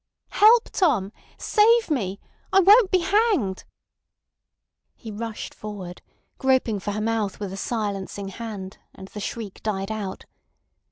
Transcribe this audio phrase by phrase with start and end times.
[0.29, 1.11] "Help, Tom!
[1.37, 2.19] Save me.
[2.51, 3.65] I won't be hanged!"
[4.95, 6.01] He rushed forward,
[6.39, 10.25] groping for her mouth with a silencing hand, and the shriek died out.